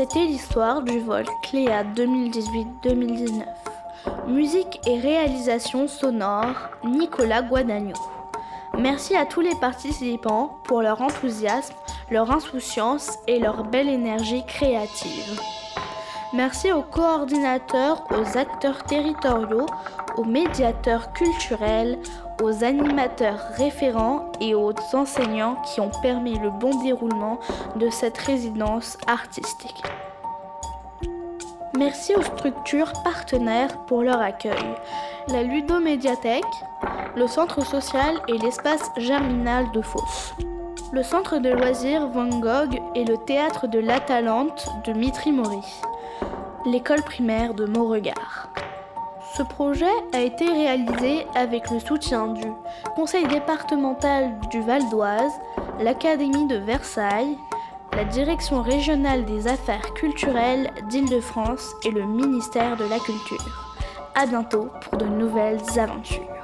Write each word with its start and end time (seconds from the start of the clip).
C'était 0.00 0.24
l'histoire 0.24 0.80
du 0.80 0.98
vol 0.98 1.26
Cléa 1.42 1.84
2018-2019. 1.84 3.44
Musique 4.28 4.80
et 4.86 4.98
réalisation 4.98 5.88
sonore, 5.88 6.54
Nicolas 6.86 7.42
Guadagno. 7.42 7.92
Merci 8.78 9.14
à 9.14 9.26
tous 9.26 9.42
les 9.42 9.54
participants 9.60 10.58
pour 10.64 10.80
leur 10.80 11.02
enthousiasme, 11.02 11.74
leur 12.10 12.30
insouciance 12.30 13.18
et 13.26 13.38
leur 13.40 13.64
belle 13.64 13.90
énergie 13.90 14.42
créative. 14.46 15.38
Merci 16.32 16.70
aux 16.70 16.82
coordinateurs, 16.82 18.04
aux 18.12 18.38
acteurs 18.38 18.84
territoriaux, 18.84 19.66
aux 20.16 20.24
médiateurs 20.24 21.12
culturels, 21.12 21.98
aux 22.40 22.62
animateurs 22.62 23.40
référents 23.56 24.30
et 24.40 24.54
aux 24.54 24.72
enseignants 24.92 25.56
qui 25.62 25.80
ont 25.80 25.90
permis 26.02 26.38
le 26.38 26.50
bon 26.50 26.84
déroulement 26.84 27.40
de 27.74 27.90
cette 27.90 28.16
résidence 28.16 28.96
artistique. 29.08 29.82
Merci 31.76 32.14
aux 32.14 32.22
structures 32.22 32.92
partenaires 33.02 33.84
pour 33.86 34.02
leur 34.02 34.20
accueil. 34.20 34.74
La 35.28 35.42
Ludomédiathèque, 35.42 36.44
le 37.16 37.26
Centre 37.26 37.64
social 37.66 38.20
et 38.28 38.38
l'espace 38.38 38.90
germinal 38.96 39.70
de 39.72 39.82
Fos. 39.82 40.34
Le 40.92 41.02
Centre 41.02 41.38
de 41.38 41.50
loisirs 41.50 42.06
Van 42.08 42.28
Gogh 42.28 42.80
et 42.94 43.04
le 43.04 43.16
Théâtre 43.16 43.66
de 43.66 43.80
l'Atalante 43.80 44.68
de 44.84 44.92
Mitri 44.92 45.32
Mori. 45.32 45.64
L'école 46.66 47.02
primaire 47.02 47.54
de 47.54 47.64
Beauregard. 47.64 48.50
Ce 49.34 49.42
projet 49.42 49.86
a 50.12 50.20
été 50.20 50.44
réalisé 50.44 51.26
avec 51.34 51.70
le 51.70 51.80
soutien 51.80 52.28
du 52.28 52.46
Conseil 52.94 53.26
départemental 53.28 54.38
du 54.50 54.60
Val 54.60 54.86
d'Oise, 54.90 55.32
l'Académie 55.80 56.46
de 56.48 56.56
Versailles, 56.56 57.38
la 57.96 58.04
Direction 58.04 58.60
régionale 58.60 59.24
des 59.24 59.48
affaires 59.48 59.94
culturelles 59.94 60.70
d'Île-de-France 60.90 61.74
et 61.84 61.90
le 61.90 62.04
ministère 62.04 62.76
de 62.76 62.84
la 62.84 62.98
Culture. 62.98 63.74
À 64.14 64.26
bientôt 64.26 64.68
pour 64.82 64.98
de 64.98 65.06
nouvelles 65.06 65.60
aventures. 65.78 66.39